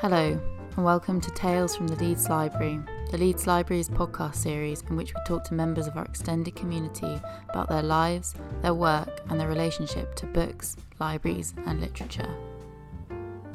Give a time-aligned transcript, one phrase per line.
[0.00, 0.40] Hello,
[0.76, 2.78] and welcome to Tales from the Leeds Library,
[3.10, 7.20] the Leeds Library's podcast series in which we talk to members of our extended community
[7.48, 12.32] about their lives, their work, and their relationship to books, libraries, and literature.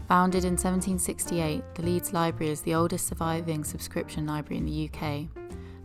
[0.09, 5.27] Founded in 1768, the Leeds Library is the oldest surviving subscription library in the UK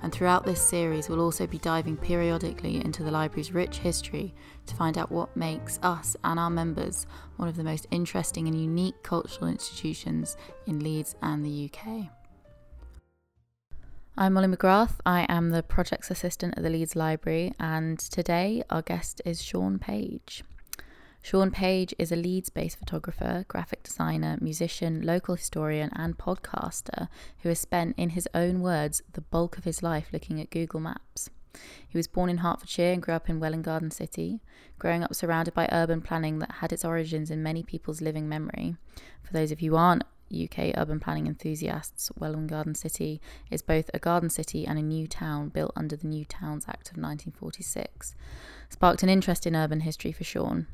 [0.02, 4.34] and throughout this series, we'll also be diving periodically into the library's rich history
[4.66, 7.06] to find out what makes us and our members
[7.36, 12.10] one of the most interesting and unique cultural institutions in Leeds and the UK.
[14.16, 14.94] I'm Molly McGrath.
[15.06, 19.78] I am the projects assistant at the Leeds Library, and today our guest is Sean
[19.78, 20.42] Page.
[21.28, 27.08] Sean Page is a Leeds based photographer, graphic designer, musician, local historian, and podcaster
[27.40, 30.80] who has spent, in his own words, the bulk of his life looking at Google
[30.80, 31.28] Maps.
[31.86, 34.40] He was born in Hertfordshire and grew up in Welwyn Garden City,
[34.78, 38.76] growing up surrounded by urban planning that had its origins in many people's living memory.
[39.22, 43.20] For those of you who aren't UK urban planning enthusiasts, Welwyn Garden City
[43.50, 46.88] is both a garden city and a new town built under the New Towns Act
[46.88, 48.14] of 1946.
[48.70, 50.68] Sparked an interest in urban history for Sean.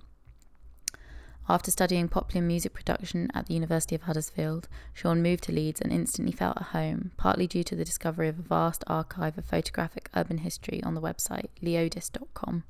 [1.46, 5.92] After studying popular music production at the University of Huddersfield, Sean moved to Leeds and
[5.92, 10.08] instantly felt at home, partly due to the discovery of a vast archive of photographic
[10.16, 12.64] urban history on the website leodis.com.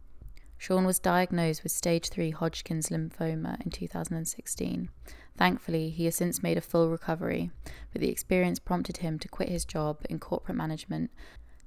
[0.58, 4.88] Sean was diagnosed with stage 3 Hodgkin's lymphoma in 2016.
[5.36, 7.52] Thankfully, he has since made a full recovery,
[7.92, 11.12] but the experience prompted him to quit his job in corporate management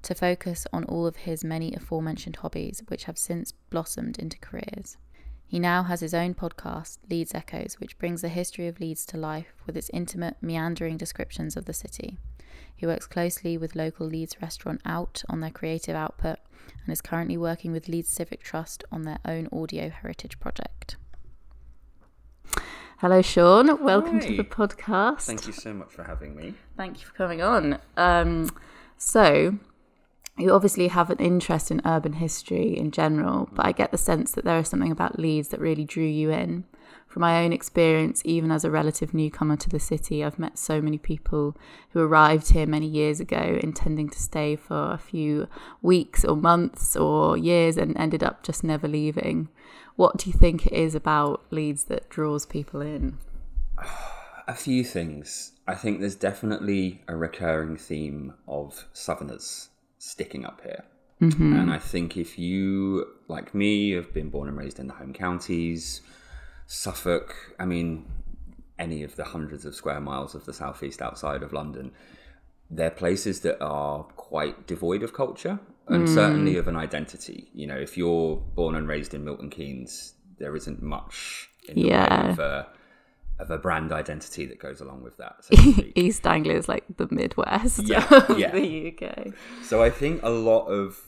[0.02, 4.98] to focus on all of his many aforementioned hobbies, which have since blossomed into careers.
[5.48, 9.16] He now has his own podcast, Leeds Echoes, which brings the history of Leeds to
[9.16, 12.18] life with its intimate, meandering descriptions of the city.
[12.76, 16.38] He works closely with local Leeds restaurant Out on their creative output
[16.84, 20.96] and is currently working with Leeds Civic Trust on their own audio heritage project.
[22.98, 23.82] Hello, Sean.
[23.82, 24.26] Welcome Hi.
[24.26, 25.22] to the podcast.
[25.22, 26.56] Thank you so much for having me.
[26.76, 27.78] Thank you for coming on.
[27.96, 28.50] Um,
[28.98, 29.58] so,
[30.38, 34.32] you obviously have an interest in urban history in general, but I get the sense
[34.32, 36.64] that there is something about Leeds that really drew you in.
[37.08, 40.80] From my own experience, even as a relative newcomer to the city, I've met so
[40.80, 41.56] many people
[41.90, 45.48] who arrived here many years ago intending to stay for a few
[45.82, 49.48] weeks or months or years and ended up just never leaving.
[49.96, 53.18] What do you think it is about Leeds that draws people in?
[54.46, 55.52] A few things.
[55.66, 60.84] I think there's definitely a recurring theme of Southerners sticking up here.
[61.20, 61.56] Mm-hmm.
[61.56, 65.12] And I think if you, like me, have been born and raised in the home
[65.12, 66.00] counties,
[66.66, 68.06] Suffolk, I mean,
[68.78, 71.92] any of the hundreds of square miles of the southeast outside of London,
[72.70, 76.14] they're places that are quite devoid of culture and mm.
[76.14, 77.50] certainly of an identity.
[77.54, 81.88] You know, if you're born and raised in Milton Keynes, there isn't much in the
[81.88, 82.26] yeah.
[82.26, 82.64] way of uh,
[83.38, 85.44] of a brand identity that goes along with that.
[85.44, 88.06] So East Anglia is like the Midwest yeah,
[88.36, 88.50] yeah.
[88.50, 89.34] the UK.
[89.62, 91.00] So I think a lot of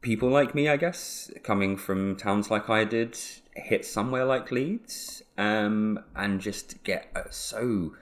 [0.00, 3.18] people like me, I guess, coming from towns like I did,
[3.54, 7.94] hit somewhere like Leeds um, and just get uh, so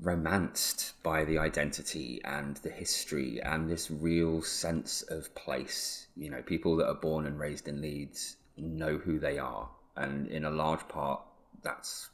[0.00, 6.08] romanced by the identity and the history and this real sense of place.
[6.16, 9.68] You know, people that are born and raised in Leeds know who they are.
[9.96, 11.20] And in a large part,
[11.62, 12.10] that's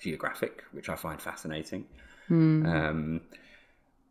[0.00, 1.86] geographic, which I find fascinating.
[2.28, 2.66] Mm.
[2.66, 3.20] Um,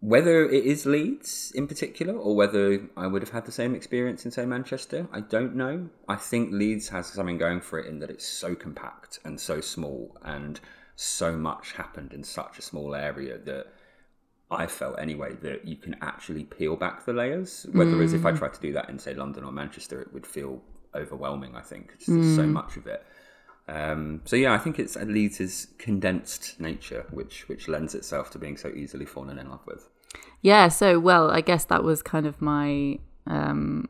[0.02, 4.24] whether it is Leeds in particular, or whether I would have had the same experience
[4.24, 5.90] in, say, Manchester, I don't know.
[6.08, 9.60] I think Leeds has something going for it in that it's so compact and so
[9.60, 10.60] small, and
[10.96, 13.68] so much happened in such a small area that
[14.52, 17.66] I felt anyway that you can actually peel back the layers.
[17.72, 18.16] Whereas mm.
[18.16, 18.38] if I hmm.
[18.38, 20.62] tried to do that in, say, London or Manchester, it would feel
[20.96, 21.56] overwhelming.
[21.56, 22.36] I think there's mm.
[22.36, 22.54] so hmm.
[22.54, 23.06] much of it.
[23.70, 28.58] Um, so yeah, I think it's Leeds' condensed nature, which which lends itself to being
[28.58, 29.88] so easily fallen in love with.
[30.42, 30.70] Yeah.
[30.70, 32.98] So well, I guess that was kind of my
[33.28, 33.88] um,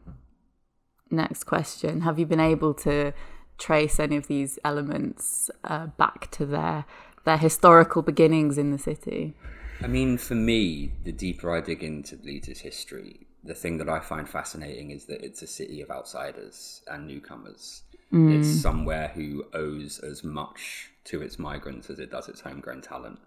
[1.09, 2.01] next question.
[2.01, 3.13] Have you been able to
[3.57, 6.86] trace any of these elements uh, back to their
[7.24, 9.33] their historical beginnings in the city?
[9.81, 14.00] I mean, for me, the deeper I dig into Leeds' history, the thing that I
[14.00, 17.83] find fascinating is that it's a city of outsiders and newcomers.
[18.11, 18.39] Mm.
[18.39, 23.19] It's somewhere who owes as much to its migrants as it does its homegrown talent.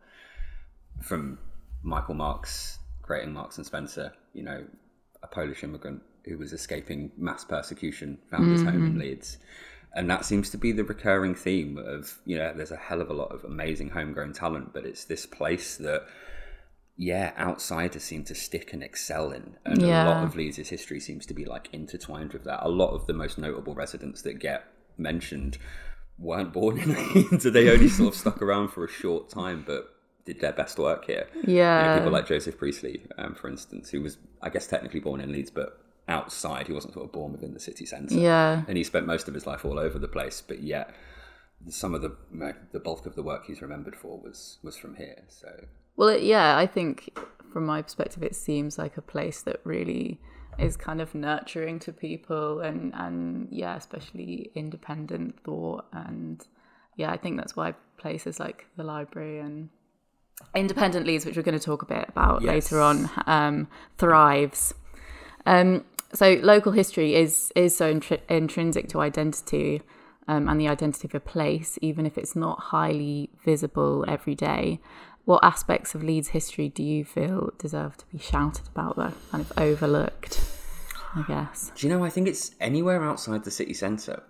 [1.00, 1.38] From
[1.82, 4.64] Michael Marks creating Marks and Spencer, you know,
[5.23, 8.52] a Polish immigrant who was escaping mass persecution found mm-hmm.
[8.52, 9.00] his home in mm-hmm.
[9.00, 9.38] Leeds.
[9.94, 13.11] And that seems to be the recurring theme of, you know, there's a hell of
[13.11, 16.06] a lot of amazing homegrown talent, but it's this place that
[16.96, 19.56] yeah, outsiders seem to stick and excel in.
[19.64, 20.05] And yeah.
[20.05, 22.64] a lot of Leeds' history seems to be like intertwined with that.
[22.64, 24.64] A lot of the most notable residents that get
[24.99, 25.59] mentioned
[26.19, 27.44] weren't born in Leeds.
[27.53, 29.89] they only sort of stuck around for a short time, but
[30.25, 31.27] did their best work here.
[31.44, 31.81] Yeah.
[31.81, 35.21] You know, people like Joseph Priestley, um, for instance, who was, I guess, technically born
[35.21, 36.67] in Leeds, but outside.
[36.67, 38.15] He wasn't sort of born within the city centre.
[38.15, 38.62] Yeah.
[38.69, 40.94] And he spent most of his life all over the place, but yet
[41.69, 42.17] some of the
[42.73, 45.23] the bulk of the work he's remembered for was was from here.
[45.29, 45.49] So
[45.97, 47.17] Well, it, yeah, I think
[47.53, 50.21] from my perspective, it seems like a place that really
[50.59, 55.87] is kind of nurturing to people and, and yeah, especially independent thought.
[55.93, 56.45] And
[56.97, 59.69] yeah, I think that's why places like the library and
[60.55, 62.49] independent Leeds, which we're going to talk a bit about Yes.
[62.49, 63.69] later on, um,
[63.99, 64.75] thrives.
[65.47, 69.83] Um, so local history is is so intri- intrinsic to identity
[70.29, 74.81] um, and the identity of a place, even if it's not highly visible every day.
[75.25, 79.45] What aspects of Leeds history do you feel deserve to be shouted about, though, kind
[79.45, 80.41] of overlooked?
[81.15, 81.71] I guess.
[81.77, 82.05] Do you know?
[82.05, 84.23] I think it's anywhere outside the city centre.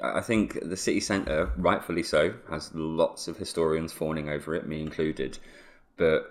[0.00, 4.80] I think the city centre, rightfully so, has lots of historians fawning over it, me
[4.80, 5.38] included.
[5.96, 6.28] But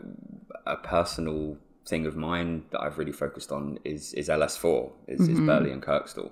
[0.68, 5.40] a personal thing of mine that I've really focused on is is LS4, is, is
[5.40, 6.32] Burley and Kirkstall.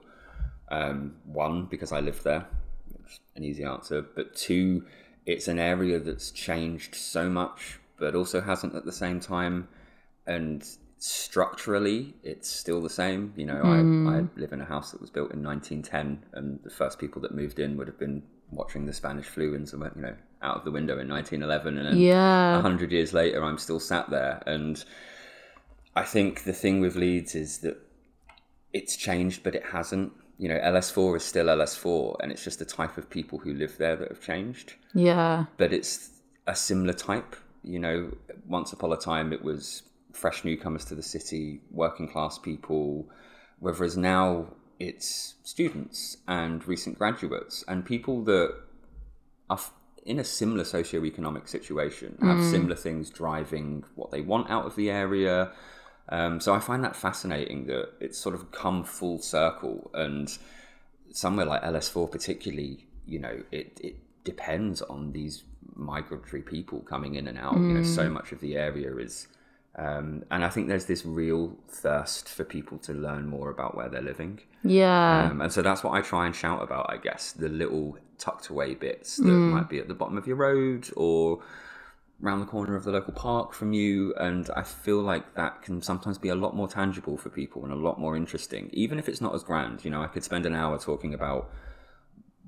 [0.70, 2.46] Um, one, because I live there,
[2.90, 4.02] which an easy answer.
[4.02, 4.86] But two,
[5.26, 9.68] it's an area that's changed so much, but also hasn't at the same time.
[10.26, 10.66] And
[10.98, 13.34] structurally, it's still the same.
[13.36, 14.30] You know, I, I mm.
[14.36, 17.60] live in a house that was built in 1910, and the first people that moved
[17.60, 20.72] in would have been watching the Spanish flu and some, you know, out of the
[20.72, 21.78] window in 1911.
[21.78, 22.58] And then Yeah.
[22.58, 24.44] a hundred years later, I'm still sat there.
[24.46, 24.84] And
[25.96, 27.78] I think the thing with Leeds is that
[28.74, 30.14] it's changed, but it hasn't.
[30.42, 33.78] You know, LS4 is still LS4, and it's just the type of people who live
[33.78, 34.74] there that have changed.
[34.96, 35.46] Yeah.
[35.58, 36.10] But it's
[36.48, 37.36] a similar type.
[37.64, 38.12] You know,
[38.48, 39.84] once upon a time, it was
[40.14, 43.08] fresh newcomers to the city, working class people,
[43.60, 44.48] whereas now
[44.80, 48.56] it's students and recent graduates and people that
[49.48, 49.60] are
[50.08, 52.50] in a similar socioeconomic situation, have mm.
[52.50, 55.52] similar things driving what they want out of the area.
[56.10, 60.36] Um, so I find that fascinating that it's sort of come full circle, and
[61.12, 65.44] somewhere like LS4 particularly, you know, it it depends on these
[65.76, 67.56] migratory people coming in and out.
[67.56, 69.28] You know, so much of the area is.
[69.74, 73.88] Um, and I think there's this real thirst for people to learn more about where
[73.88, 74.42] they're living.
[74.66, 75.30] Yeah.
[75.32, 78.50] Um, and so that's what I try and shout about, I guess, the little tucked
[78.50, 81.42] away bits that might be at the bottom of your road or
[82.24, 84.14] around the corner of the local park from you.
[84.16, 87.74] And I feel like that can sometimes be a lot more tangible for people and
[87.74, 89.84] a lot more interesting, even if it's not as grand.
[89.84, 91.50] You know, I could spend an hour talking about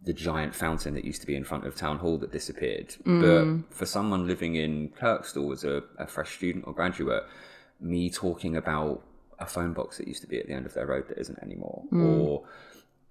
[0.03, 2.95] the giant fountain that used to be in front of town hall that disappeared.
[3.05, 3.63] But mm.
[3.69, 7.23] for someone living in Kirkstall as a, a fresh student or graduate,
[7.79, 9.01] me talking about
[9.39, 11.39] a phone box that used to be at the end of their road that isn't
[11.41, 12.19] anymore, mm.
[12.19, 12.43] or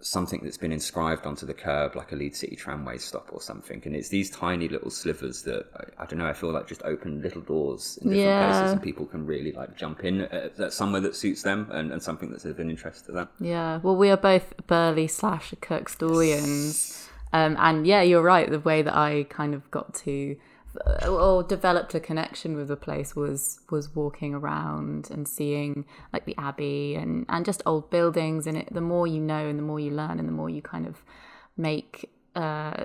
[0.02, 3.80] something that's been inscribed onto the curb like a Leeds City tramway stop or something.
[3.84, 6.26] And it's these tiny little slivers that I, I don't know.
[6.26, 8.52] I feel like just open little doors in different Yeah.
[8.52, 11.92] places, and people can really like jump in at, at somewhere that suits them and,
[11.92, 13.28] and something that's of an interest to them.
[13.40, 17.08] Yeah, well, we are both Burley slash Kirkstallians.
[17.32, 18.50] Um, and yeah, you're right.
[18.50, 20.36] The way that I kind of got to
[21.06, 26.34] or developed a connection with the place was was walking around and seeing like the
[26.38, 28.72] abbey and and just old buildings and it.
[28.72, 31.02] The more you know and the more you learn and the more you kind of
[31.56, 32.84] make uh,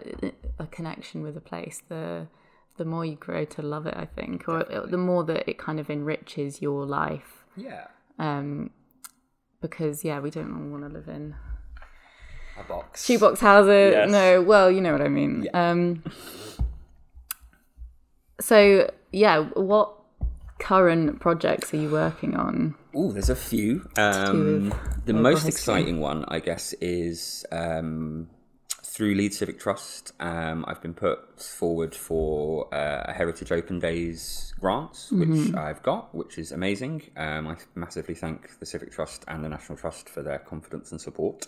[0.60, 2.28] a connection with a place the
[2.76, 5.80] the more you grow to love it i think or the more that it kind
[5.80, 7.46] of enriches your life.
[7.56, 7.88] Yeah,
[8.20, 8.72] um
[9.62, 11.36] because yeah we don't want to live in
[12.60, 13.06] a box.
[13.06, 13.94] shoebox houses.
[13.94, 14.12] Yes.
[14.12, 15.48] no well you know what i mean.
[15.54, 16.04] Um
[18.40, 19.94] so yeah what
[20.60, 23.88] current projects are you working on Oh, there's a few.
[23.96, 24.74] Um,
[25.06, 25.50] the most history.
[25.52, 28.28] exciting one, I guess, is um,
[28.82, 30.14] through Leeds Civic Trust.
[30.20, 36.16] Um, I've been put forward for uh, a Heritage Open Days grant, which I've got,
[36.16, 37.04] which is amazing.
[37.16, 41.00] Um, I massively thank the Civic Trust and the National Trust for their confidence and
[41.00, 41.46] support.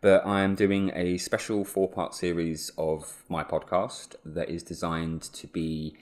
[0.00, 5.48] But I'm doing a special four part series of my podcast that is designed to
[5.48, 5.96] be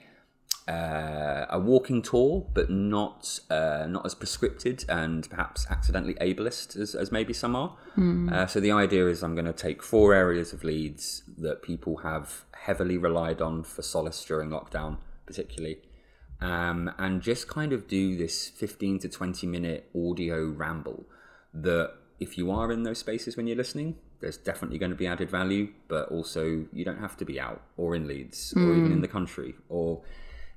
[0.67, 6.95] uh, a walking tour, but not uh, not as prescripted and perhaps accidentally ableist as,
[6.95, 7.75] as maybe some are.
[8.33, 11.97] Uh, so the idea is I'm going to take four areas of Leeds that people
[11.97, 15.79] have heavily relied on for solace during lockdown, particularly,
[16.39, 21.05] um, and just kind of do this 15 to 20 minute audio ramble
[21.53, 25.05] that if you are in those spaces when you're listening, there's definitely going to be
[25.05, 28.93] added value, but also you don't have to be out or in Leeds or even
[28.93, 30.01] in the country or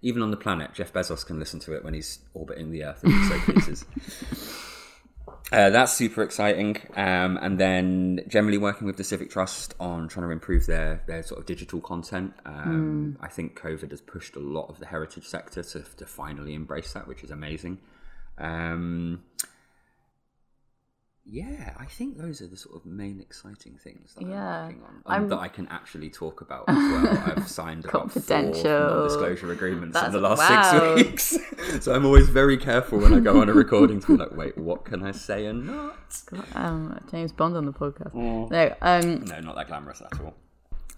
[0.03, 0.73] even on the planet.
[0.75, 3.85] Jeff Bezos can listen to it when he's orbiting the Earth he so pleases.
[5.53, 6.77] Uh, that's super exciting.
[6.97, 11.23] Um, and then generally working with the Civic Trust on trying to improve their, their
[11.23, 12.35] sort of digital content.
[12.45, 16.55] Um, I think COVID has pushed a lot of the heritage sector to, to finally
[16.55, 17.79] embrace that, which is amazing.
[18.39, 19.23] Um,
[21.37, 24.63] yeah, I think those are the sort of main exciting things that Yeah.
[24.63, 27.23] I'm working on um, I'm- that I can actually talk about as well.
[27.37, 28.63] I've signed Confidential.
[28.65, 30.97] non-disclosure agreements in the last wow.
[30.97, 31.37] six weeks,
[31.85, 34.57] so I'm always very careful when I go on a recording to be like, wait,
[34.57, 36.23] what can I say and not?
[36.55, 38.15] Um, James Bond on the podcast.
[38.15, 40.35] No, um, No, not that glamorous at all.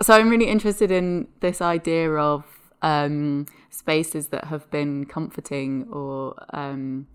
[0.03, 2.45] so I'm really interested in this idea of
[2.83, 7.09] um, spaces that have been comforting or um,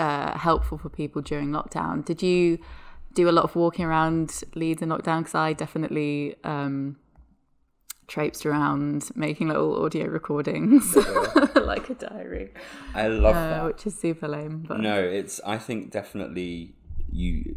[0.00, 2.04] uh, helpful for people during lockdown.
[2.04, 2.58] Did you
[3.14, 5.18] do a lot of walking around Leeds in lockdown?
[5.20, 6.96] Because I definitely um,
[8.06, 10.96] traipsed around making little audio recordings,
[11.54, 12.52] like a diary,
[12.94, 13.64] I love uh, that.
[13.66, 14.64] which is super lame.
[14.66, 15.40] But No, it's.
[15.46, 16.74] I think definitely
[17.12, 17.56] you.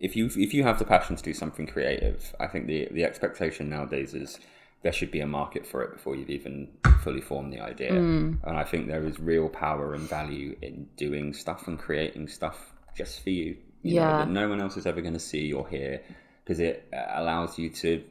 [0.00, 3.04] If you if you have the passion to do something creative, I think the the
[3.04, 4.40] expectation nowadays is
[4.84, 6.68] there should be a market for it before you've even
[7.02, 7.90] fully formed the idea.
[7.90, 8.38] Mm.
[8.44, 12.72] And I think there is real power and value in doing stuff and creating stuff
[12.96, 13.56] just for you.
[13.82, 14.18] you know, Yeah.
[14.18, 16.00] that no one else is ever going to see or hear
[16.44, 18.02] because it uh, allows you to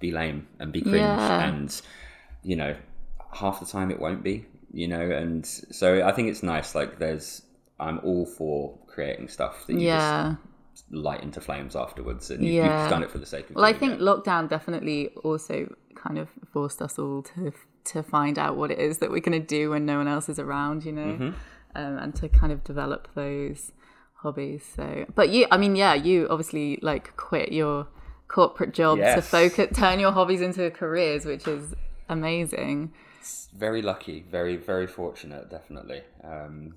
[0.00, 1.48] be lame and be cringe Yeah.
[1.48, 1.82] and
[2.42, 2.74] you know
[3.32, 6.98] half the time it won't be you know and so i think it's nice like
[6.98, 7.42] there's
[7.78, 10.34] i'm all for creating stuff that you yeah.
[10.36, 10.49] just
[10.90, 12.82] light into flames afterwards and you, Yeah.
[12.82, 14.00] you've done it for the sake of Well, I think it.
[14.00, 18.98] lockdown definitely also kind of forced us all to to find out what it is
[18.98, 21.30] that we're going to do when no one else is around, you know, Mm-hmm.
[21.74, 23.72] um, and to kind of develop those
[24.16, 24.62] hobbies.
[24.76, 27.86] So, but you, I mean, yeah, you obviously like quit your
[28.28, 31.74] corporate job to focus, turn your hobbies into careers, which is
[32.08, 32.92] amazing.
[33.54, 36.74] very lucky very very fortunate definitely um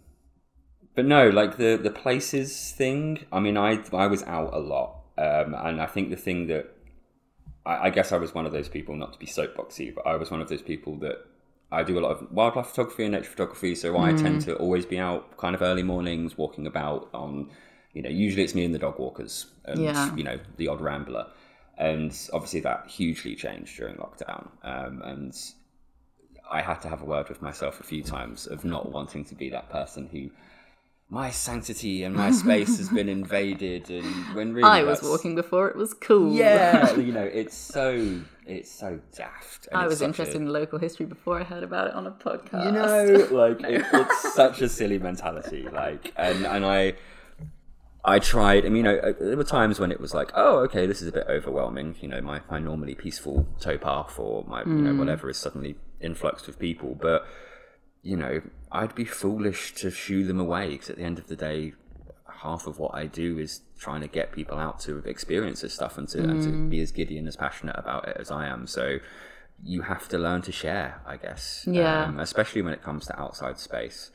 [0.95, 4.95] but no like the the places thing i mean i i was out a lot
[5.17, 6.69] um and i think the thing that
[7.65, 10.15] I, I guess I was one of those people, not to be soapboxy, but I
[10.15, 11.25] was one of those people that
[11.71, 14.85] I do a lot of wildlife photography and nature photography, so I tend to always
[14.85, 17.50] be out kind of early mornings, walking about on,
[17.93, 20.15] you know, usually it's me and the dog walkers and, Yeah.
[20.15, 21.27] you know, the odd rambler.
[21.77, 24.50] And obviously that hugely changed during lockdown.
[24.62, 25.33] Um, and
[26.51, 29.35] I had to have a word with myself a few times of not wanting to
[29.35, 30.29] be that person who
[31.13, 35.70] my sanctity and my space has been invaded and when really I was walking before
[35.70, 36.34] it was cool.
[36.34, 39.67] yeah, you know, it's so it's so daft.
[39.72, 42.12] and I was interested a- in local history before I heard about it on a
[42.12, 42.65] podcast.
[42.65, 45.67] you know, like it, it's such a silly mentality.
[45.72, 46.93] Like, and and I.
[48.05, 48.65] I tried.
[48.65, 51.08] I mean, you know, there were times when it was like, "Oh, okay, this is
[51.08, 55.00] a bit overwhelming." You know, my, my normally peaceful towpath or my you know hmm.
[55.00, 56.98] whatever is suddenly influxed with people.
[57.00, 57.25] But
[58.03, 58.41] you know,
[58.72, 61.74] I'd be foolish to shoo them away because at the end of the day,
[62.41, 65.98] half of what I do is trying to get people out to experience this stuff
[65.98, 68.67] and to, and to be as giddy and as passionate about it as I am.
[68.67, 69.00] So
[69.63, 71.65] you have to learn to share, I guess.
[71.65, 72.05] Yeah.
[72.05, 74.12] Um, especially when it comes to outside space.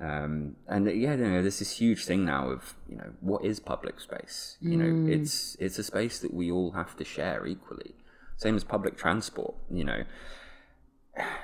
[0.00, 3.58] Um, and yeah, you know, there's this huge thing now of you know what is
[3.58, 4.56] public space.
[4.60, 7.96] You know, it's it's a space that we all have to share equally.
[8.36, 9.56] Same as public transport.
[9.68, 10.04] You know,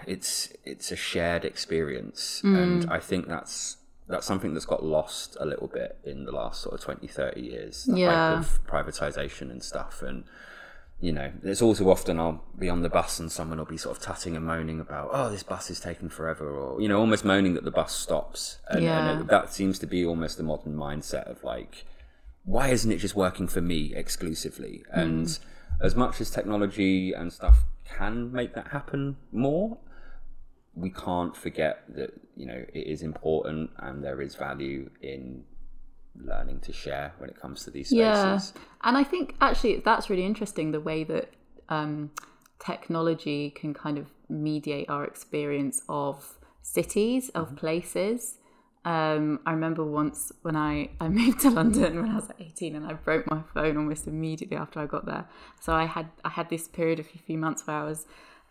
[0.06, 2.56] it's it's a shared experience mm.
[2.56, 3.76] and i think that's
[4.06, 7.40] that's something that's got lost a little bit in the last sort of 20 30
[7.40, 8.38] years the Yeah.
[8.38, 10.24] of privatization and stuff and
[11.00, 13.96] you know there's also often i'll be on the bus and someone will be sort
[13.96, 17.24] of tutting and moaning about oh this bus is taking forever or you know almost
[17.24, 19.10] moaning that the bus stops and, Yeah.
[19.18, 21.84] and that seems to be almost the modern mindset of like
[22.44, 24.84] why isn't it just working for me exclusively?
[24.92, 25.38] And mm.
[25.80, 29.78] As much as technology and stuff can make that happen more,
[30.74, 35.44] we can't forget that you know it is important and there is value in
[36.16, 38.52] learning to share when it comes to these spaces.
[38.54, 41.30] Yeah, and I think actually that's really interesting the way that
[41.68, 42.10] um,
[42.58, 48.38] technology can kind of mediate our experience of cities, of places.
[48.84, 52.76] Um, I remember once when I, I moved to London when I was like 18
[52.76, 55.26] and I broke my phone almost immediately after I got there.
[55.60, 58.06] So I had I had this period of a few months where I was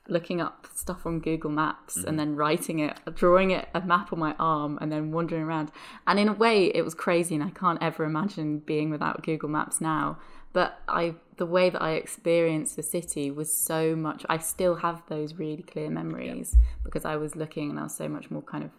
[0.09, 4.19] looking up stuff on Google Maps and then writing it, drawing it a map on
[4.19, 5.71] my arm and then wandering around.
[6.05, 9.49] And in a way it was crazy and I can't ever imagine being without Google
[9.49, 10.17] Maps now.
[10.51, 15.01] But I the way that I experienced the city was so much I still have
[15.07, 18.63] those really clear memories because I was looking and I was so much more kind
[18.63, 18.71] of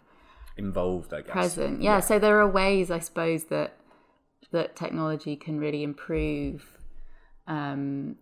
[0.57, 1.31] Involved, I guess.
[1.31, 1.81] present.
[1.81, 3.73] Yeah, so there are ways I suppose that
[4.51, 6.77] that technology can really improve
[7.47, 8.15] um,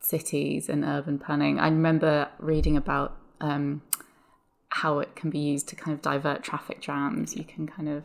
[0.00, 1.58] cities and urban planning.
[1.58, 3.82] I remember reading about um,
[4.68, 7.36] how it can be used to kind of divert traffic jams.
[7.36, 8.04] You can kind of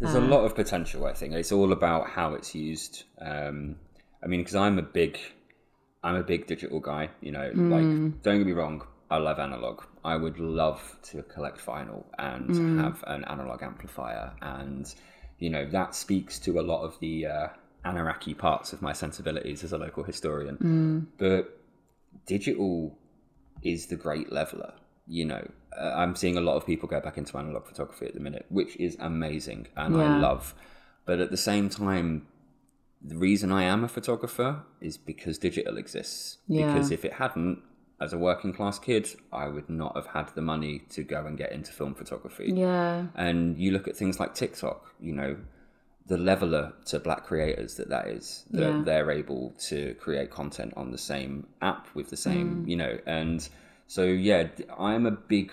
[0.00, 1.06] There's a lot of potential.
[1.06, 3.04] I think it's all about how it's used.
[3.20, 3.76] Um,
[4.22, 5.18] I mean, because I'm a big,
[6.02, 7.10] I'm a big digital guy.
[7.20, 9.82] You know, like don't get me wrong, I love analog.
[10.04, 14.92] I would love to collect vinyl and have an analog amplifier, and
[15.38, 17.48] you know that speaks to a lot of the uh,
[17.84, 20.56] Anaraki parts of my sensibilities as a local historian.
[21.18, 21.58] But
[22.26, 22.98] digital
[23.62, 24.74] is the great leveler.
[25.06, 28.14] You know, uh, I'm seeing a lot of people go back into analog photography at
[28.14, 30.54] the minute, which is amazing and I love.
[31.06, 32.26] But at the same time,
[33.00, 36.38] the reason I am a photographer is because digital exists.
[36.46, 36.72] Yeah.
[36.72, 37.62] Because if it hadn't,
[38.00, 41.36] as a working class kid, I would not have had the money to go and
[41.36, 42.52] get into film photography.
[42.54, 43.06] Yeah.
[43.16, 45.36] And you look at things like TikTok, you know,
[46.06, 48.82] the leveler to black creators that that is, that Yeah.
[48.84, 52.68] they're able to create content on the same app with the same, Mm.
[52.68, 53.46] you know, and
[53.88, 55.50] so yeah, I'm a big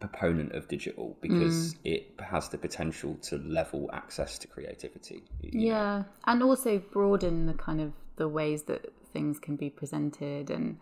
[0.00, 1.78] proponent of digital because Mm.
[1.84, 5.22] it has the potential to level access to creativity.
[5.40, 5.66] you know.
[5.66, 10.78] Yeah, and also broaden the kind of the ways that things can be presented, and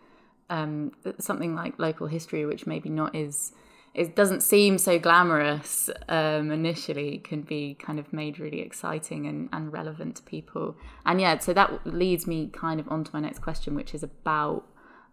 [0.51, 3.53] um, something like local history, which maybe not is,
[3.95, 9.49] it doesn't seem so glamorous um, initially, can be kind of made really exciting and,
[9.51, 10.75] and relevant to people.
[11.05, 14.65] And yeah, so that leads me kind of onto my next question, which is about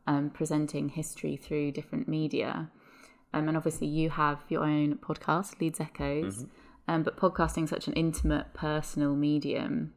[0.07, 2.71] um, presenting history through different media.
[3.33, 6.47] Um, and obviously, you have your own podcast, Leeds Echoes.
[6.88, 9.92] Um, but podcasting is such an intimate, personal medium,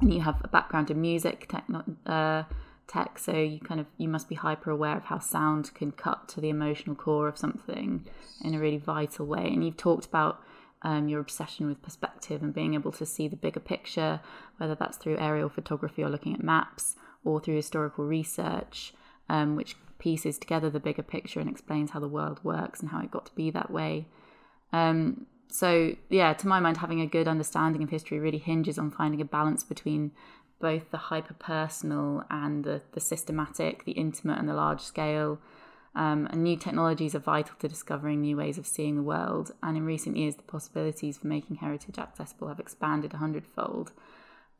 [0.00, 2.42] and you have a background in music techno- uh,
[2.88, 6.28] tech, so you kind of you must be hyper aware of how sound can cut
[6.30, 8.06] to the emotional core of something
[8.42, 9.46] in a really vital way.
[9.46, 10.42] And you've talked about
[10.82, 14.20] um, your obsession with perspective and being able to see the bigger picture,
[14.56, 18.94] whether that's through aerial photography or looking at maps, or through historical research,
[19.28, 23.00] um, which pieces together the bigger picture and explains how the world works and how
[23.00, 24.06] it got to be that way.
[24.72, 28.90] Um, so, yeah, to my mind, having a good understanding of history really hinges on
[28.90, 30.12] finding a balance between
[30.60, 35.38] both the hyper personal and the, the systematic, the intimate and the large scale.
[35.94, 39.52] Um, and new technologies are vital to discovering new ways of seeing the world.
[39.62, 43.92] And in recent years, the possibilities for making heritage accessible have expanded a hundredfold.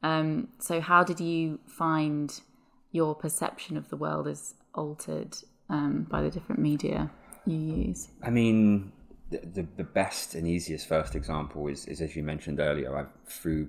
[0.03, 2.41] Um, so, how did you find
[2.93, 5.37] your perception of the world is altered
[5.69, 7.11] um, by the different media
[7.45, 8.09] you use?
[8.23, 8.93] I mean,
[9.31, 13.07] the, the, the best and easiest first example is, is as you mentioned earlier, I
[13.27, 13.69] through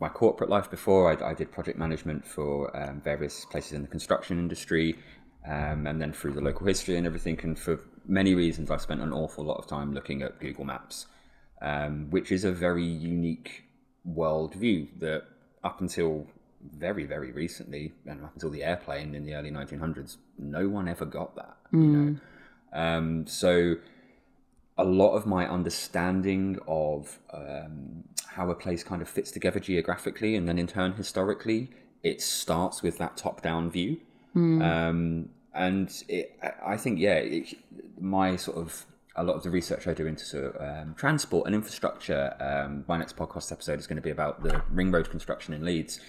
[0.00, 3.88] my corporate life before, I, I did project management for um, various places in the
[3.88, 4.98] construction industry,
[5.46, 7.38] um, and then through the local history and everything.
[7.42, 11.06] And for many reasons, I spent an awful lot of time looking at Google Maps,
[11.62, 13.64] um, which is a very unique
[14.08, 15.22] worldview that
[15.62, 16.26] up until
[16.72, 21.04] very, very recently, and up until the airplane in the early 1900s, no one ever
[21.04, 21.56] got that.
[21.72, 22.16] You know,
[22.72, 23.76] um, so
[24.76, 30.34] a lot of my understanding of um, how a place kind of fits together geographically
[30.34, 31.70] and then in turn historically,
[32.02, 33.98] it starts with that top-down view.
[34.62, 37.56] Um, and it, I- I think, yeah, it,
[38.00, 41.46] my sort of a lot of the research I do into sort of, um, transport
[41.46, 42.34] and infrastructure.
[42.40, 45.64] Um, my next podcast episode is going to be about the ring road construction in
[45.64, 46.00] Leeds.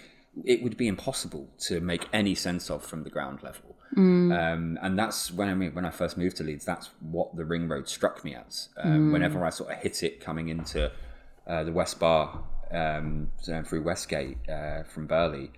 [0.43, 3.74] It would be impossible to make any sense of from the ground level.
[4.31, 6.65] Um, and that's when I mean when I first moved to Leeds.
[6.65, 8.69] That's what the ring road struck me as.
[8.77, 10.91] Um, Whenever I sort of hit it coming into
[11.47, 15.51] uh, the West Bar um, through Westgate uh, from Burley,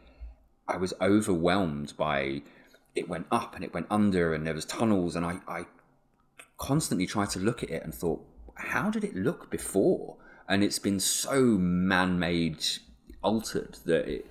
[0.68, 2.42] I was overwhelmed by
[2.96, 5.66] it went up and it went under and there was tunnels and I, I
[6.58, 10.18] constantly tried to look at it and thought, how did it look before?
[10.50, 12.66] And it's been so man-made,
[13.22, 14.26] altered that it,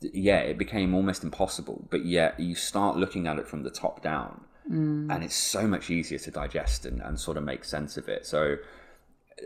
[0.00, 1.86] yeah, it became almost impossible.
[1.90, 4.42] But yet you start looking at it from the top down,
[5.10, 8.26] and it's so much easier to digest and, and sort of make sense of it.
[8.26, 8.56] So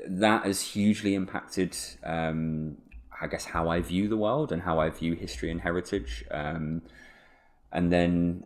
[0.06, 2.76] that has hugely impacted, um,
[3.20, 6.24] I guess, how I view the world and how I view history and heritage.
[6.30, 6.82] Um,
[7.72, 8.44] and then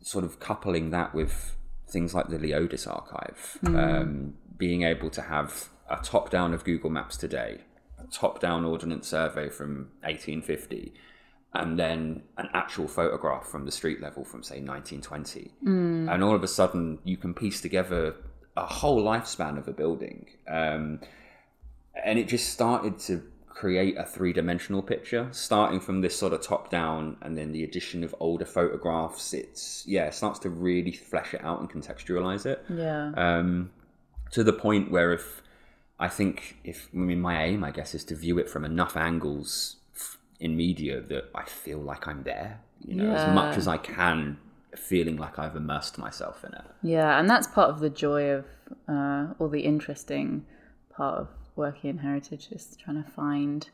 [0.00, 1.56] sort of coupling that with
[1.88, 6.90] things like the Leodis archive, um, being able to have a top down of Google
[6.90, 7.60] Maps today,
[7.98, 10.92] a top down ordnance survey from 1850,
[11.62, 15.50] and then an actual photograph from the street level from, say, 1920.
[15.62, 18.14] And all of a sudden, you can piece together
[18.56, 20.26] a whole lifespan of a building.
[20.48, 21.00] Um,
[22.04, 26.68] and it just started to create a three-dimensional picture starting from this sort of top
[26.68, 31.32] down and then the addition of older photographs it's yeah it starts to really flesh
[31.32, 33.12] it out and contextualize it Yeah.
[33.16, 33.70] um,
[34.32, 35.40] to the point where if
[35.98, 38.94] I think if I mean my aim I guess is to view it from enough
[38.94, 39.76] angles
[40.40, 44.38] in media that I feel like I'm there you know as much as I can
[44.74, 48.44] feeling like I've immersed myself in it Yeah, and that's part of the joy of,
[48.88, 50.44] uh, or the interesting
[50.90, 53.68] part of working in heritage, is trying to find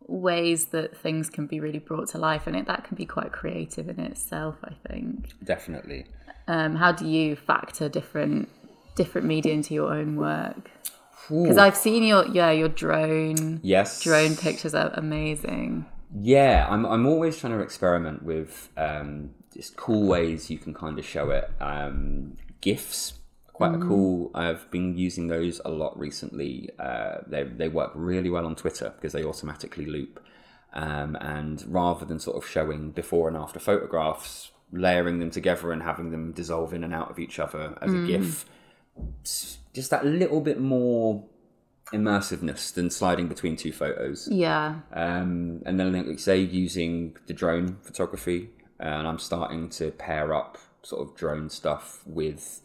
[0.00, 3.32] ways that things can be really brought to life, and it that can be quite
[3.32, 4.56] creative in itself.
[4.64, 5.30] I think.
[5.42, 6.06] Definitely.
[6.48, 8.48] Um, how do you factor different
[8.94, 10.70] different media into your own work?
[11.28, 15.86] Because I've seen your yeah your drone yes drone pictures are amazing.
[16.18, 20.98] Yeah, I'm I'm always trying to experiment with um, just cool ways you can kind
[20.98, 21.50] of show it.
[21.60, 23.14] Um, GIFs,
[23.52, 24.30] quite a cool.
[24.34, 26.70] I've been using those a lot recently.
[26.78, 30.22] Uh, they they work really well on Twitter because they automatically loop.
[30.72, 35.82] Um, and rather than sort of showing before and after photographs, layering them together and
[35.82, 38.44] having them dissolve in and out of each other as a GIF,
[39.72, 41.24] just that little bit more
[41.92, 44.28] immersiveness than sliding between two photos.
[44.30, 50.34] Yeah, Um, and then, like say, using the drone photography, and I'm starting to pair
[50.34, 52.60] up sort of drone stuff with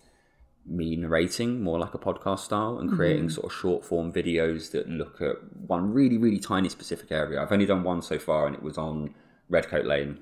[0.65, 4.87] me narrating more like a podcast style and creating sort of short form videos that
[4.87, 5.35] look at
[5.67, 7.41] one really, really tiny specific area.
[7.41, 9.13] I've only done one so far, and it was on
[9.49, 10.19] Redcoat Lane,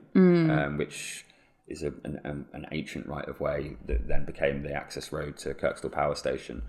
[0.49, 1.25] um, which
[1.69, 5.37] is a, an, an, an ancient right of way that then became the access road
[5.37, 6.61] to Kirkstall Power Station.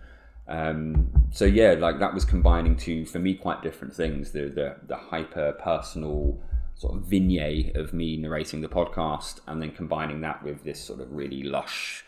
[0.49, 4.33] Um, so yeah, like that was combining two for me quite different things.
[4.33, 6.41] The the, the hyper personal
[6.75, 11.01] sort of vignette of me narrating the podcast, and then combining that with this sort
[11.01, 12.05] of really lush,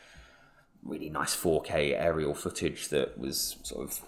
[0.83, 4.01] really nice 4K aerial footage that was sort of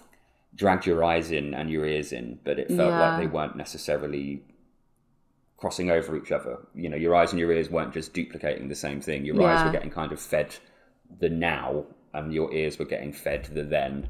[0.55, 2.99] dragged your eyes in and your ears in, but it felt Yeah.
[3.11, 4.41] like they weren't necessarily
[5.65, 6.59] crossing over each other.
[6.75, 9.25] You know, your eyes and your ears weren't just duplicating the same thing.
[9.25, 10.55] Your eyes were getting kind of fed
[11.19, 14.07] the now, and your ears were getting fed the then.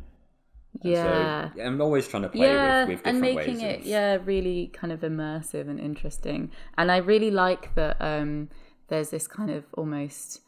[0.81, 1.51] And yeah.
[1.55, 3.85] So I'm always trying to play yeah, with, with different and making ways it of,
[3.85, 6.51] yeah really kind of immersive and interesting.
[6.77, 8.49] And I really like that um,
[8.89, 10.41] there's this kind of almost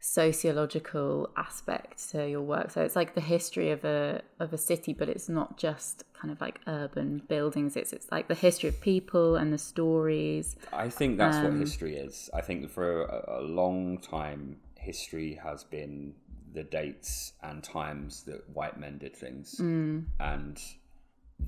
[0.00, 2.70] sociological aspect to your work.
[2.70, 6.30] So it's like the history of a of a city, but it's not just kind
[6.32, 7.76] of like urban buildings.
[7.76, 10.56] It's it's like the history of people and the stories.
[10.72, 12.30] I think that's Um, what history is.
[12.34, 16.14] I think for a, a long time, history has been
[16.54, 20.06] the dates and times that white men did things, Mm.
[20.18, 20.58] and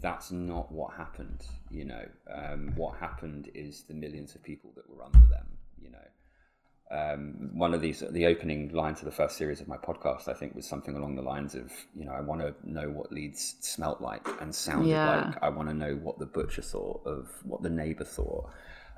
[0.01, 1.41] that's not what happened.
[1.71, 5.47] You know, um, what happened is the millions of people that were under them.
[5.83, 6.07] You know,
[6.91, 10.33] um, one of these, the opening line to the first series of my podcast, I
[10.35, 13.57] think, was something along the lines of, you know, I want to know what Leeds
[13.61, 15.27] smelt like and sounded Yeah.
[15.27, 15.43] like.
[15.43, 18.51] I want to know what the butcher thought of what the neighbour thought.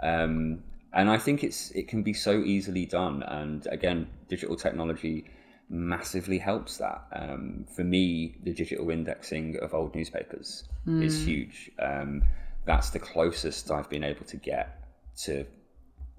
[0.02, 0.62] Um,
[0.94, 3.22] and I think it's it can be so easily done.
[3.24, 5.24] And again, digital technology
[5.68, 7.02] massively helps that.
[7.12, 11.70] Um, for me, the digital indexing of old newspapers is huge.
[11.78, 12.22] Um,
[12.64, 14.84] that's the closest I've been able to get
[15.24, 15.46] to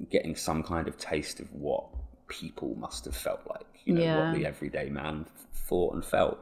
[0.09, 1.85] getting some kind of taste of what
[2.27, 3.65] people must have felt like.
[3.85, 4.31] You know, Yeah.
[4.31, 6.39] what the everyday man thought and felt.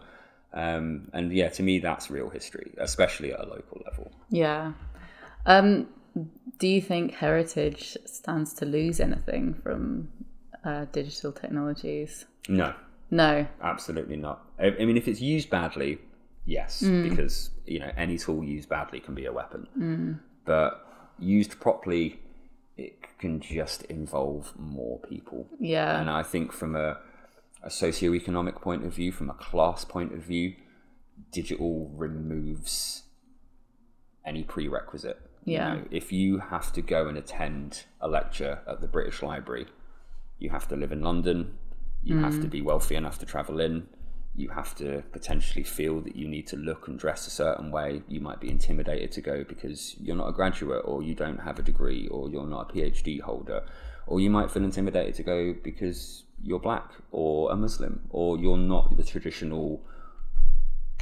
[0.53, 4.11] Um, and yeah, to me, that's real history, especially at a local level.
[4.29, 4.73] Yeah.
[5.45, 5.87] Um,
[6.59, 10.09] do you think heritage stands to lose anything from
[10.63, 12.25] uh, digital technologies?
[12.49, 12.73] No,
[13.09, 13.47] No.
[13.61, 14.45] absolutely not.
[14.59, 15.99] I, I mean, if it's used badly,
[16.45, 20.19] yes, because you know any tool used badly can be a weapon.
[20.45, 20.85] But
[21.19, 22.19] used properly,
[22.85, 25.47] it can just involve more people.
[25.59, 25.99] Yeah.
[25.99, 26.97] And I think from a,
[27.63, 30.55] a socioeconomic point of view, from a class point of view,
[31.31, 33.03] digital removes
[34.25, 35.19] any prerequisite.
[35.45, 35.73] You Yeah.
[35.75, 39.67] know, if you have to go and attend a lecture at the British Library,
[40.39, 41.57] you have to live in London,
[42.03, 42.41] you have Mm.
[42.41, 43.87] to be wealthy enough to travel in,
[44.35, 48.01] you have to potentially feel that you need to look and dress a certain way.
[48.07, 51.59] You might be intimidated to go because you're not a graduate or you don't have
[51.59, 53.63] a degree or you're not a PhD holder.
[54.07, 58.57] Or you might feel intimidated to go because you're black or a Muslim or you're
[58.57, 59.81] not the traditional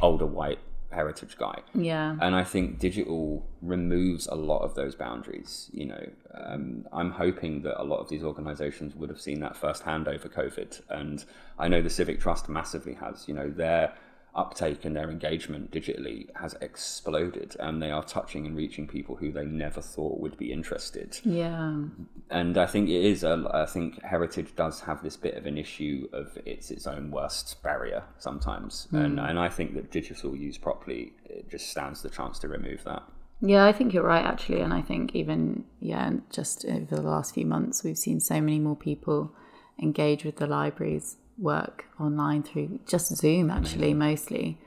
[0.01, 0.59] older white
[0.91, 1.59] heritage guy.
[1.73, 2.15] Yeah.
[2.19, 5.69] And I think digital removes a lot of those boundaries.
[5.71, 9.55] You know, um, I'm hoping that a lot of these organisations would have seen that
[9.55, 11.23] firsthand over COVID, and
[11.57, 13.27] I know the Civic Trust massively has.
[13.27, 13.93] You know, their
[14.35, 19.31] uptake and their engagement digitally has exploded, and they are touching and reaching people who
[19.31, 21.83] they never thought would be interested Yeah.
[22.29, 23.23] and I think it is.
[23.23, 27.11] A, I think heritage does have this bit of an issue of it's its own
[27.11, 29.25] worst barrier sometimes, and hmm.
[29.25, 33.03] and I think that digital used properly, it just stands the chance to remove that.
[33.41, 37.33] Yeah, I think you're right actually, and I think even yeah, just over the last
[37.33, 39.33] few months, we've seen so many more people
[39.81, 44.59] engage with the library's work online through just Zoom, actually mostly,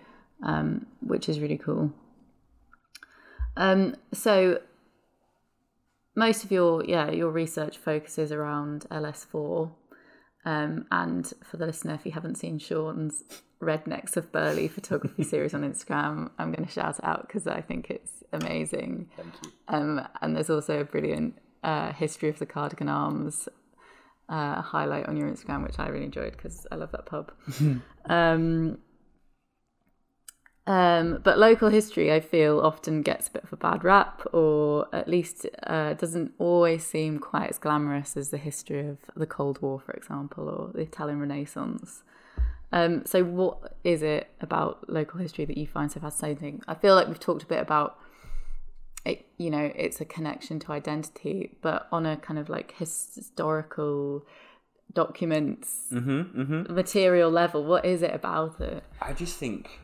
[0.42, 1.92] um, which is really cool.
[3.56, 4.60] Um, so
[6.14, 9.72] most of your yeah your research focuses around LS4.
[10.44, 13.22] Um, and for the listener, if you haven't seen Sean's
[13.62, 17.60] Rednecks of Burley photography series on Instagram, I'm going to shout it out because I
[17.60, 19.08] think it's amazing.
[19.16, 19.52] Thank you.
[19.68, 23.48] Um, and there's also a brilliant uh, history of the Cardigan Arms
[24.32, 27.32] uh, highlight on your Instagram, which I really enjoyed because I love that pub.
[28.06, 28.78] um,
[30.66, 34.88] um, but local history, I feel, often gets a bit of a bad rap, or
[34.92, 39.60] at least uh, doesn't always seem quite as glamorous as the history of the Cold
[39.60, 42.02] War, for example, or the Italian Renaissance.
[42.72, 46.62] Um, so, what is it about local history that you find so fascinating?
[46.66, 47.98] I feel like we've talked a bit about
[49.04, 54.24] it, you know, it's a connection to identity, but on a kind of like historical
[54.94, 56.74] documents Mm-hmm, mm-hmm.
[56.74, 58.84] material level, what is it about it?
[59.00, 59.80] I just think,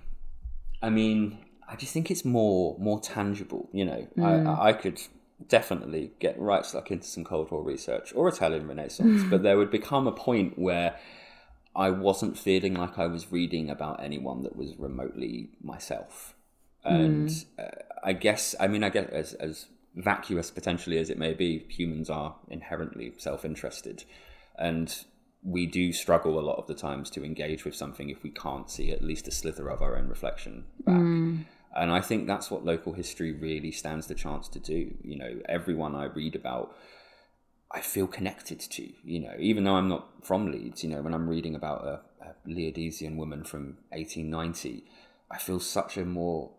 [0.83, 3.69] I mean, I just think it's more more tangible.
[3.73, 5.01] You know, I, I could
[5.49, 9.71] definitely get right stuck into some Cold War research or Italian Renaissance, but there would
[9.71, 10.97] become a point where
[11.77, 16.35] I wasn't feeling like I was reading about anyone that was remotely myself.
[16.85, 17.65] And uh,
[18.03, 22.09] I guess, I mean, I guess as, as vacuous potentially as it may be, humans
[22.11, 24.05] are inherently self interested.
[24.59, 24.95] And
[25.43, 28.71] we do struggle a lot of the times to engage with something if we can't
[28.71, 30.97] see at least a slither of our own reflection back.
[30.97, 31.43] Hmm.
[31.77, 34.95] And I think that's what local history really stands the chance to do.
[35.03, 36.75] You know, everyone I read about,
[37.71, 38.89] I feel connected to.
[39.05, 42.01] You know, even though I'm not from Leeds, you know, when I'm reading about a,
[42.25, 44.85] a Leodesian woman from 1890,
[45.31, 46.51] I feel such a more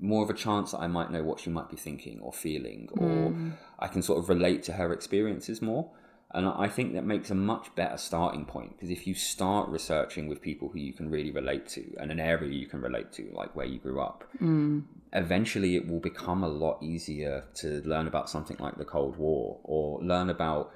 [0.00, 2.88] more of a chance that I might know what she might be thinking or feeling,
[2.92, 3.50] or hmm.
[3.78, 5.90] I can sort of relate to her experiences more.
[6.32, 10.26] And I think that makes a much better starting point because if you start researching
[10.26, 13.30] with people who you can really relate to and an area you can relate to,
[13.32, 14.80] like where you grew up, hmm.
[15.12, 19.60] eventually it will become a lot easier to learn about something like the Cold War
[19.62, 20.72] or learn about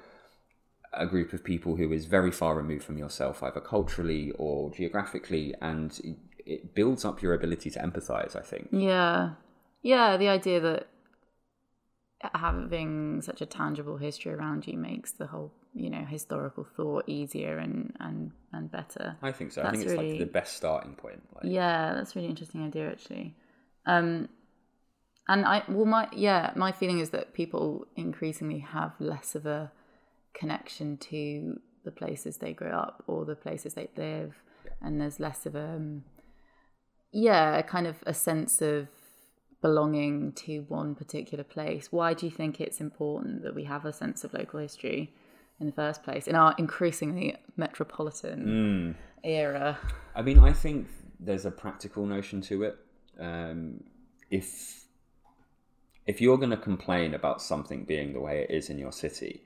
[0.93, 5.53] a group of people who is very far removed from yourself, either culturally or geographically,
[5.61, 5.99] and
[6.53, 8.69] it- builds up your ability to empathize, I think.
[8.71, 9.31] Yeah.
[9.81, 10.87] Yeah, the idea that
[12.33, 17.57] having such a tangible history around you makes the whole, you know, historical thought easier
[17.57, 19.15] and and and better.
[19.21, 19.61] I think so.
[19.61, 21.21] I think it's really- like the best starting point.
[21.33, 23.35] Like, Yeah, that's a really interesting idea actually.
[23.85, 24.27] Um
[25.27, 29.71] and I well my yeah, my feeling is that people increasingly have less of a
[30.33, 34.35] connection to the places they grew up or the places they live
[34.81, 36.03] and there's less of a um,
[37.11, 38.87] yeah, a kind of a sense of
[39.61, 41.91] belonging to one particular place.
[41.91, 45.13] Why do you think it's important that we have a sense of local history
[45.59, 49.77] in the first place in our increasingly metropolitan era?
[50.15, 50.87] I mean, I think
[51.19, 52.77] there's a practical notion to it.
[53.19, 53.83] Um,
[54.29, 54.85] if
[56.05, 59.43] if you're going to complain about something being the way it is in your city,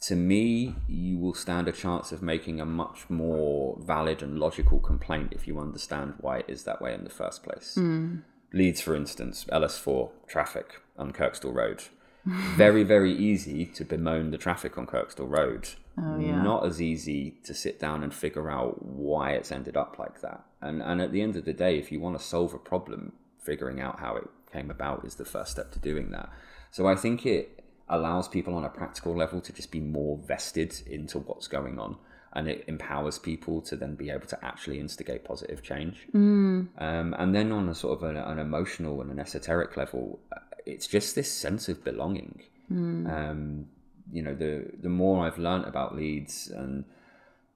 [0.00, 4.78] to me, you will stand a chance of making a much more valid and logical
[4.78, 7.74] complaint if you understand why it is that way in the first place.
[7.74, 8.18] Hmm.
[8.52, 11.84] Leeds, for instance, LS4 traffic on Kirkstall Road.
[12.24, 15.68] very, very easy to bemoan the traffic on Kirkstall Road.
[15.98, 16.42] Oh, yeah.
[16.42, 20.44] Not as easy to sit down and figure out why it's ended up like that.
[20.60, 23.12] And and at the end of the day, if you want to solve a problem,
[23.40, 26.30] figuring out how it came about is the first step to doing that.
[26.70, 27.57] So I think it
[27.90, 31.96] allows people on a practical level to just be more vested into what's going on
[32.34, 36.06] and it empowers people to then be able to actually instigate positive change.
[36.14, 40.40] Um, and then on a sort of an, an emotional and an esoteric level uh,
[40.66, 42.42] it's just this sense of belonging.
[42.70, 43.66] Um,
[44.12, 46.84] you know the the more i've learnt about leeds and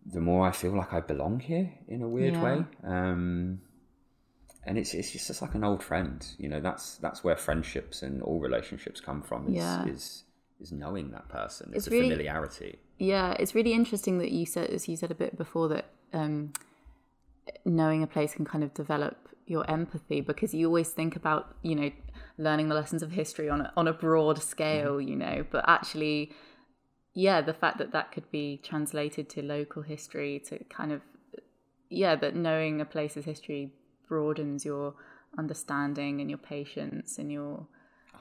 [0.05, 2.42] the more i feel like i belong here in a weird Yeah.
[2.45, 3.61] way um,
[4.64, 8.22] and it's it's just, like an old friend you know that's that's where friendships and
[8.22, 9.87] all relationships come from is Yeah.
[9.87, 10.25] is
[10.61, 14.46] is knowing that person it's, It's a really- familiarity Yeah, it's really interesting that you
[14.46, 16.53] said, as you said a bit before, that um,
[17.64, 21.75] knowing a place can kind of develop your empathy because you always think about, you
[21.75, 21.90] know,
[22.38, 26.31] learning the lessons of history on a, on a broad scale, you know, but actually,
[27.12, 31.01] yeah, the fact that that could be translated to local history to kind of,
[31.90, 33.72] yeah, that knowing a place's history
[34.12, 34.94] broadens your
[35.38, 37.66] understanding and your patience and your